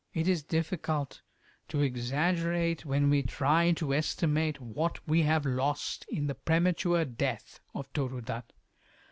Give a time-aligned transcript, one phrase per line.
[0.15, 1.21] It is difficult
[1.67, 7.59] to exaggerate when we try to estimate what we have lost in the premature death
[7.75, 8.51] of Toru Dutt.